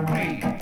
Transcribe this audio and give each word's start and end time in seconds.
Break. 0.00 0.53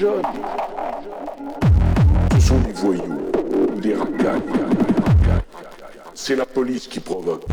Ce 0.00 0.06
sont 2.40 2.58
des 2.60 2.72
voyous, 2.72 3.20
des 3.82 3.94
racailles. 3.94 4.40
C'est 6.14 6.36
la 6.36 6.46
police 6.46 6.86
qui 6.86 7.00
provoque. 7.00 7.44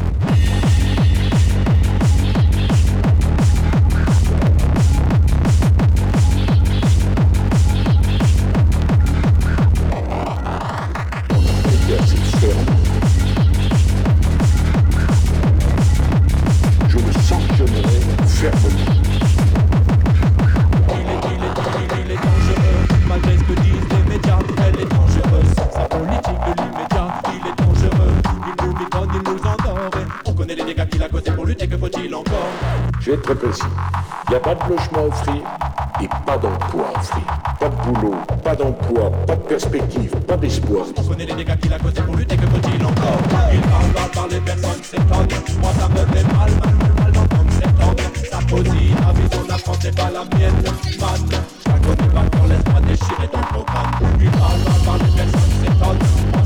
précis. 33.48 33.64
Il 34.28 34.32
n'y 34.32 34.36
a 34.36 34.40
pas 34.40 34.56
de 34.56 34.62
logement 34.62 35.06
offert 35.08 35.34
et 36.02 36.08
pas 36.26 36.38
d'emploi 36.38 36.86
offert. 36.96 37.58
Pas 37.60 37.70
de 37.70 37.76
boulot, 37.76 38.16
pas 38.44 38.56
d'emploi, 38.56 39.12
pas 39.26 39.36
de 39.36 39.42
perspective, 39.42 40.12
pas 40.28 40.38
d'espoir. 40.38 40.86
On 40.98 41.04
connaît 41.04 41.26
les 41.26 41.34
dégâts 41.34 41.58
qu'il 41.60 41.74
a 41.74 41.80
causés 41.80 42.02
pour 42.02 42.16
lutter, 42.16 42.36
que 42.36 42.48
faut-il 42.48 42.84
encore 42.84 43.20
Il 43.54 43.62
parle, 43.62 43.92
parle, 43.94 44.12
parle, 44.12 44.30
les 44.32 44.40
personnes 44.42 44.70
c'est 44.84 44.98
s'étonnent. 44.98 45.28
Moi 45.62 45.72
ça 45.80 45.88
me 45.90 45.96
fait 45.96 46.24
mal, 46.24 46.52
mal, 46.52 46.76
mal, 46.76 46.94
mal 47.00 47.12
d'entendre 47.12 47.52
s'étendre. 47.52 48.04
Sa 48.30 48.38
poésie, 48.38 48.94
la 49.02 49.14
vie, 49.14 49.30
son 49.32 49.54
apprend, 49.54 49.74
c'est 49.80 49.96
pas 49.96 50.12
la 50.12 50.38
mienne. 50.38 50.54
Man, 51.00 51.30
je 51.30 51.70
la 51.70 51.80
connais 51.80 52.10
pas, 52.10 52.48
laisse-moi 52.48 52.82
déchirer 52.82 53.30
dans 53.32 53.40
le 53.40 53.46
programme. 53.46 53.92
Il 54.20 54.32
parle, 54.32 54.60
parle, 54.66 54.82
parle, 54.86 55.00
les 55.00 55.16
personnes 55.16 55.52
c'est 55.62 55.72
s'étonnent. 55.72 56.37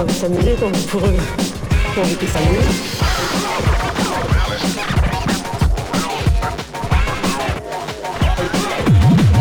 envie 0.00 0.14
de 0.14 0.18
s'amuser, 0.18 0.56
t'as 0.58 0.66
envie 0.66 0.84
de 0.84 0.90
courir, 0.90 1.20
t'as 1.94 2.00
envie 2.00 2.16
de 2.16 2.26
s'amuser. 2.26 2.58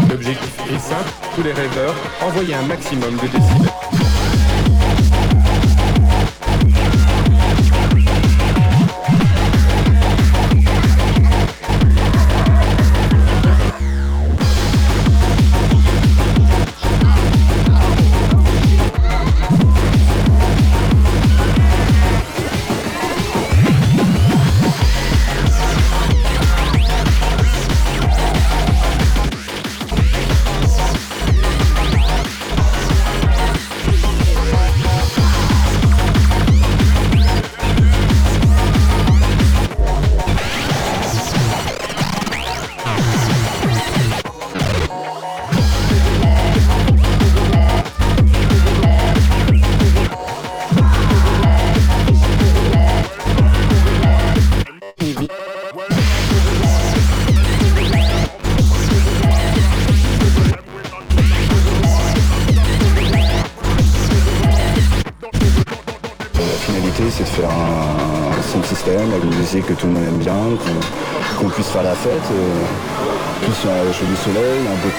L'objectif 0.10 0.52
est 0.70 0.80
simple, 0.80 1.10
tous 1.36 1.44
les 1.44 1.54
rêveurs, 1.54 1.96
envoyer 2.22 2.56
un 2.56 2.64
maximum 2.64 3.16
de 3.16 3.28
décibels. 3.28 3.99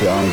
yang 0.01 0.33